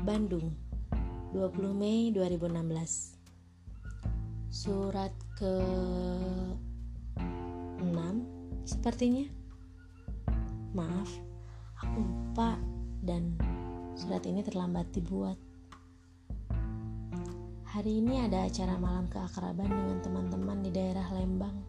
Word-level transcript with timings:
Bandung 0.00 0.56
20 1.36 1.76
Mei 1.76 2.08
2016 2.08 2.48
Surat 4.48 5.12
ke 5.36 5.60
6 7.20 7.84
sepertinya. 8.64 9.28
Maaf, 10.72 11.04
aku 11.84 12.00
lupa 12.00 12.56
dan 13.04 13.36
surat 13.92 14.24
ini 14.24 14.40
terlambat 14.40 14.88
dibuat. 14.88 15.36
Hari 17.68 18.00
ini 18.00 18.24
ada 18.24 18.48
acara 18.48 18.80
malam 18.80 19.04
keakraban 19.12 19.68
dengan 19.68 20.00
teman-teman 20.00 20.64
di 20.64 20.72
daerah 20.72 21.12
Lembang. 21.12 21.60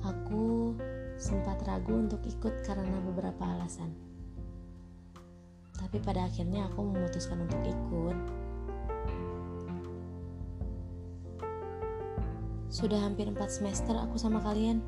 Aku 0.00 0.72
sempat 1.20 1.60
ragu 1.68 1.92
untuk 1.92 2.24
ikut 2.24 2.64
karena 2.64 2.96
beberapa 3.04 3.44
alasan 3.44 4.05
tapi 5.86 6.02
pada 6.02 6.26
akhirnya 6.26 6.66
aku 6.66 6.82
memutuskan 6.82 7.46
untuk 7.46 7.62
ikut. 7.62 8.18
Sudah 12.66 13.06
hampir 13.06 13.30
4 13.30 13.38
semester 13.46 13.94
aku 13.94 14.18
sama 14.18 14.42
kalian. 14.42 14.82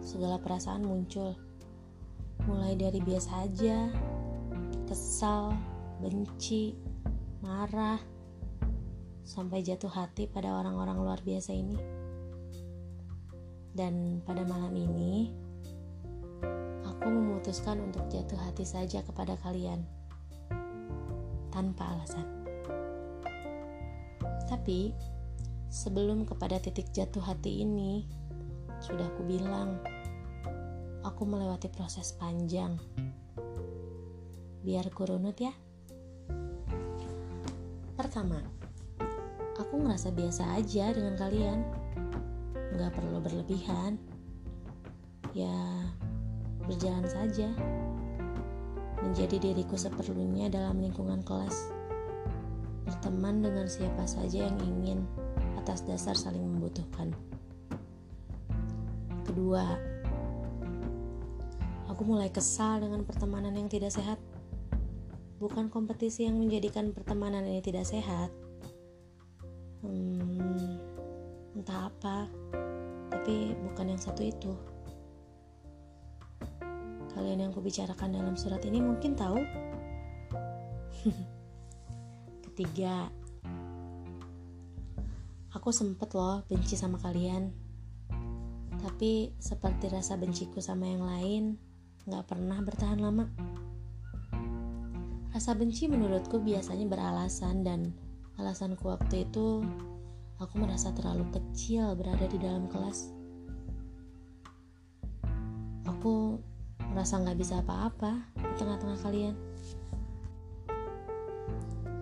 Segala 0.00 0.40
perasaan 0.40 0.88
muncul. 0.88 1.36
Mulai 2.48 2.80
dari 2.80 3.04
biasa 3.04 3.44
aja, 3.44 3.92
kesal, 4.88 5.52
benci, 6.00 6.72
marah, 7.44 8.00
sampai 9.20 9.60
jatuh 9.60 9.92
hati 9.92 10.24
pada 10.32 10.64
orang-orang 10.64 10.96
luar 10.96 11.20
biasa 11.20 11.52
ini. 11.52 11.76
Dan 13.76 14.24
pada 14.24 14.48
malam 14.48 14.72
ini, 14.72 15.43
aku 16.94 17.08
memutuskan 17.10 17.82
untuk 17.82 18.06
jatuh 18.08 18.38
hati 18.38 18.62
saja 18.62 19.02
kepada 19.02 19.34
kalian 19.42 19.82
tanpa 21.50 21.94
alasan. 21.94 22.26
Tapi 24.50 24.94
sebelum 25.70 26.26
kepada 26.26 26.62
titik 26.62 26.90
jatuh 26.94 27.22
hati 27.22 27.66
ini, 27.66 28.06
sudah 28.78 29.06
ku 29.18 29.22
bilang 29.26 29.78
aku 31.04 31.22
melewati 31.26 31.68
proses 31.70 32.14
panjang. 32.14 32.78
Biar 34.64 34.88
kurunut 34.94 35.36
ya. 35.36 35.52
Pertama, 37.94 38.42
aku 39.60 39.74
ngerasa 39.78 40.10
biasa 40.10 40.56
aja 40.56 40.90
dengan 40.90 41.14
kalian. 41.14 41.60
Nggak 42.74 42.92
perlu 42.96 43.18
berlebihan. 43.22 44.00
Ya, 45.34 45.90
berjalan 46.64 47.04
saja, 47.08 47.48
menjadi 49.04 49.36
diriku 49.36 49.76
seperlunya 49.76 50.48
dalam 50.48 50.80
lingkungan 50.80 51.20
kelas, 51.20 51.72
berteman 52.88 53.44
dengan 53.44 53.68
siapa 53.68 54.08
saja 54.08 54.48
yang 54.48 54.56
ingin 54.60 55.04
atas 55.60 55.84
dasar 55.84 56.16
saling 56.16 56.44
membutuhkan. 56.44 57.12
Kedua, 59.24 59.64
aku 61.88 62.02
mulai 62.04 62.28
kesal 62.32 62.80
dengan 62.80 63.04
pertemanan 63.04 63.56
yang 63.56 63.68
tidak 63.68 63.92
sehat. 63.92 64.20
Bukan 65.40 65.68
kompetisi 65.68 66.24
yang 66.24 66.40
menjadikan 66.40 66.92
pertemanan 66.96 67.44
ini 67.44 67.60
tidak 67.60 67.84
sehat. 67.84 68.32
Hmm, 69.84 70.80
entah 71.52 71.92
apa, 71.92 72.24
tapi 73.12 73.52
bukan 73.68 73.92
yang 73.92 74.00
satu 74.00 74.24
itu. 74.24 74.73
Kalian 77.24 77.48
yang 77.48 77.56
kubicarakan 77.56 78.20
dalam 78.20 78.36
surat 78.36 78.60
ini 78.68 78.84
mungkin 78.84 79.16
tahu. 79.16 79.40
Ketiga, 82.44 83.08
aku 85.56 85.72
sempet 85.72 86.12
loh 86.12 86.44
benci 86.52 86.76
sama 86.76 87.00
kalian. 87.00 87.48
Tapi 88.76 89.32
seperti 89.40 89.88
rasa 89.88 90.20
benciku 90.20 90.60
sama 90.60 90.84
yang 90.84 91.00
lain, 91.00 91.44
gak 92.04 92.28
pernah 92.28 92.60
bertahan 92.60 93.00
lama. 93.00 93.24
Rasa 95.32 95.56
benci 95.56 95.88
menurutku 95.88 96.44
biasanya 96.44 96.84
beralasan 96.84 97.64
dan 97.64 97.88
alasanku 98.36 98.84
waktu 98.84 99.24
itu 99.24 99.64
aku 100.44 100.60
merasa 100.60 100.92
terlalu 100.92 101.24
kecil 101.32 101.96
berada 101.96 102.28
di 102.28 102.36
dalam 102.36 102.68
kelas. 102.68 103.08
Aku 105.88 106.36
merasa 106.94 107.18
nggak 107.18 107.38
bisa 107.38 107.60
apa-apa 107.60 108.30
di 108.38 108.54
tengah-tengah 108.58 108.98
kalian. 109.02 109.36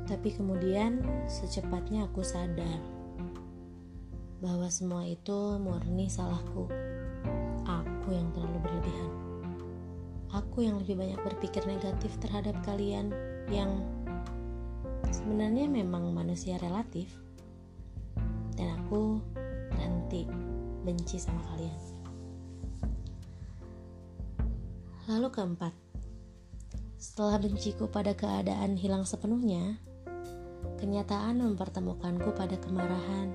Tapi 0.04 0.28
kemudian 0.36 1.00
secepatnya 1.24 2.04
aku 2.04 2.20
sadar 2.20 2.80
bahwa 4.42 4.66
semua 4.68 5.06
itu 5.06 5.56
murni 5.62 6.10
salahku. 6.10 6.66
Aku 7.64 8.08
yang 8.10 8.28
terlalu 8.34 8.58
berlebihan. 8.60 9.10
Aku 10.34 10.66
yang 10.66 10.82
lebih 10.82 10.98
banyak 10.98 11.20
berpikir 11.22 11.62
negatif 11.64 12.12
terhadap 12.18 12.58
kalian 12.66 13.14
yang 13.48 13.80
sebenarnya 15.14 15.70
memang 15.70 16.10
manusia 16.10 16.58
relatif. 16.58 17.08
Dan 18.58 18.74
aku 18.82 19.22
berhenti 19.70 20.26
benci 20.82 21.22
sama 21.22 21.40
kalian. 21.54 22.01
Lalu 25.10 25.34
keempat, 25.34 25.74
setelah 26.94 27.34
benciku 27.42 27.90
pada 27.90 28.14
keadaan 28.14 28.78
hilang 28.78 29.02
sepenuhnya, 29.02 29.74
kenyataan 30.78 31.42
mempertemukanku 31.42 32.30
pada 32.38 32.54
kemarahan. 32.62 33.34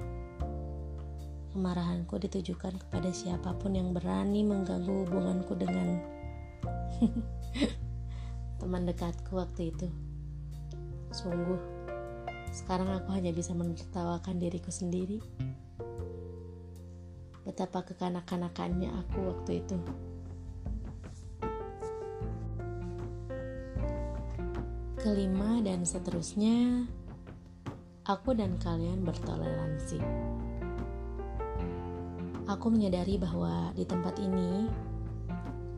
Kemarahanku 1.51 2.23
ditujukan 2.23 2.79
kepada 2.79 3.11
siapa 3.11 3.51
pun 3.59 3.75
yang 3.75 3.91
berani 3.91 4.47
mengganggu 4.47 5.11
hubunganku 5.11 5.59
dengan 5.59 5.99
teman 8.63 8.87
dekatku 8.87 9.35
waktu 9.35 9.75
itu. 9.75 9.91
Sungguh, 11.11 11.59
sekarang 12.55 12.95
aku 12.95 13.11
hanya 13.11 13.35
bisa 13.35 13.51
menertawakan 13.51 14.39
diriku 14.39 14.71
sendiri. 14.71 15.19
Betapa 17.43 17.83
kekanak-kanakannya 17.83 18.87
aku 19.03 19.35
waktu 19.35 19.67
itu. 19.67 19.75
Kelima 25.07 25.63
dan 25.63 25.87
seterusnya, 25.87 26.83
aku 28.03 28.35
dan 28.35 28.59
kalian 28.59 29.07
bertoleransi. 29.07 30.03
Aku 32.43 32.67
menyadari 32.67 33.15
bahwa 33.15 33.71
di 33.71 33.87
tempat 33.87 34.19
ini, 34.19 34.67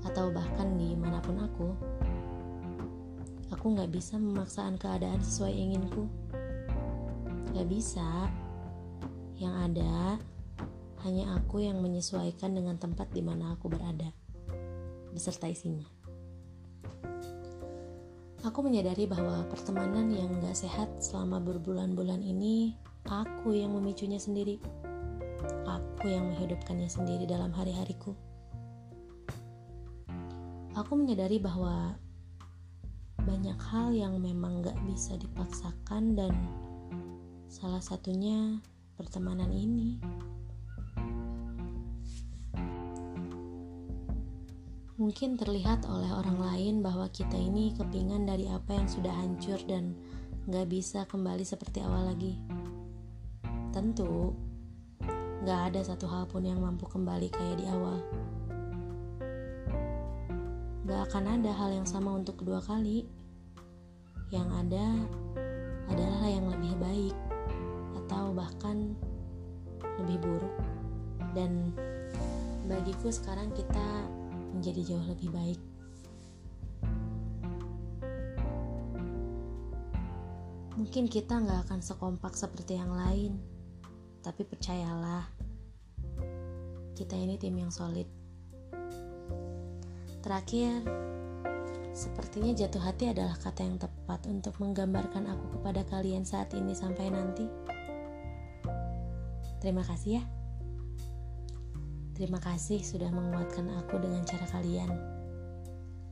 atau 0.01 0.33
bahkan 0.33 0.73
di 0.81 0.97
mana 0.97 1.21
pun 1.21 1.37
aku, 1.45 1.69
aku 3.53 3.77
gak 3.77 3.93
bisa 3.93 4.17
memaksaan 4.17 4.81
keadaan 4.81 5.21
sesuai 5.21 5.53
inginku. 5.53 6.09
Gak 7.53 7.69
bisa. 7.69 8.33
Yang 9.37 9.55
ada 9.69 9.93
hanya 11.05 11.37
aku 11.37 11.61
yang 11.61 11.85
menyesuaikan 11.85 12.57
dengan 12.57 12.81
tempat 12.81 13.13
di 13.13 13.21
mana 13.21 13.53
aku 13.53 13.69
berada, 13.69 14.09
beserta 15.13 15.45
isinya. 15.45 15.98
Aku 18.39 18.63
menyadari 18.63 19.03
bahwa 19.03 19.43
pertemanan 19.51 20.15
yang 20.15 20.39
gak 20.39 20.55
sehat 20.55 20.87
selama 21.03 21.43
berbulan-bulan 21.43 22.23
ini, 22.23 22.71
aku 23.03 23.51
yang 23.51 23.75
memicunya 23.75 24.15
sendiri. 24.15 24.63
Aku 25.67 26.07
yang 26.07 26.31
menghidupkannya 26.31 26.87
sendiri 26.87 27.27
dalam 27.27 27.51
hari-hariku. 27.51 28.15
Aku 30.71 30.95
menyadari 30.95 31.35
bahwa 31.43 31.99
banyak 33.27 33.59
hal 33.59 33.91
yang 33.91 34.15
memang 34.23 34.63
gak 34.63 34.79
bisa 34.87 35.19
dipaksakan 35.19 36.15
dan 36.15 36.31
salah 37.51 37.83
satunya 37.83 38.63
pertemanan 38.95 39.51
ini. 39.51 39.99
Mungkin 44.99 45.39
terlihat 45.39 45.87
oleh 45.87 46.11
orang 46.11 46.43
lain 46.43 46.75
bahwa 46.83 47.07
kita 47.07 47.39
ini 47.39 47.71
kepingan 47.71 48.27
dari 48.27 48.51
apa 48.51 48.75
yang 48.75 48.83
sudah 48.83 49.15
hancur 49.15 49.55
dan 49.63 49.95
gak 50.51 50.67
bisa 50.67 51.07
kembali 51.07 51.47
seperti 51.47 51.79
awal 51.79 52.11
lagi. 52.11 52.35
Tentu, 53.71 54.35
gak 55.47 55.71
ada 55.71 55.87
satu 55.87 56.03
hal 56.03 56.27
pun 56.27 56.43
yang 56.43 56.59
mampu 56.59 56.83
kembali 56.83 57.31
kayak 57.31 57.63
di 57.63 57.65
awal. 57.71 58.03
Gak 60.83 61.01
akan 61.07 61.39
ada 61.39 61.51
hal 61.55 61.79
yang 61.79 61.87
sama 61.87 62.19
untuk 62.19 62.43
kedua 62.43 62.59
kali. 62.59 63.07
Yang 64.35 64.51
ada 64.51 64.85
adalah 65.95 66.27
yang 66.27 66.51
lebih 66.51 66.75
baik 66.75 67.15
atau 68.03 68.35
bahkan 68.35 68.99
lebih 70.03 70.19
buruk. 70.27 70.55
Dan 71.31 71.71
bagiku 72.67 73.07
sekarang 73.15 73.55
kita 73.55 74.18
menjadi 74.53 74.93
jauh 74.93 75.05
lebih 75.09 75.29
baik. 75.31 75.59
Mungkin 80.79 81.11
kita 81.11 81.43
nggak 81.43 81.67
akan 81.67 81.83
sekompak 81.83 82.39
seperti 82.39 82.79
yang 82.79 82.95
lain, 82.95 83.35
tapi 84.23 84.47
percayalah, 84.47 85.27
kita 86.95 87.19
ini 87.19 87.35
tim 87.35 87.59
yang 87.59 87.67
solid. 87.67 88.07
Terakhir, 90.23 90.87
sepertinya 91.91 92.55
jatuh 92.55 92.79
hati 92.79 93.11
adalah 93.11 93.35
kata 93.35 93.59
yang 93.59 93.75
tepat 93.75 94.23
untuk 94.31 94.55
menggambarkan 94.63 95.27
aku 95.27 95.59
kepada 95.59 95.83
kalian 95.91 96.23
saat 96.23 96.55
ini 96.55 96.71
sampai 96.71 97.11
nanti. 97.11 97.43
Terima 99.59 99.83
kasih 99.83 100.23
ya. 100.23 100.38
Terima 102.19 102.35
kasih 102.43 102.83
sudah 102.83 103.07
menguatkan 103.15 103.71
aku 103.79 103.95
dengan 103.95 104.27
cara 104.27 104.43
kalian. 104.51 104.91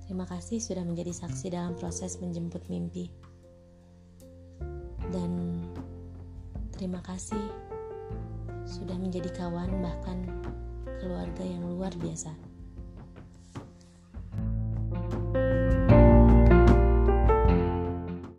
Terima 0.07 0.23
kasih 0.23 0.63
sudah 0.63 0.87
menjadi 0.87 1.11
saksi 1.11 1.51
dalam 1.51 1.75
proses 1.75 2.15
menjemput 2.23 2.63
mimpi. 2.71 3.11
Dan 5.11 5.59
terima 6.71 7.03
kasih 7.03 7.43
sudah 8.63 8.95
menjadi 8.95 9.35
kawan 9.35 9.83
bahkan 9.83 10.23
keluarga 11.03 11.43
yang 11.43 11.67
luar 11.67 11.91
biasa. 11.99 12.31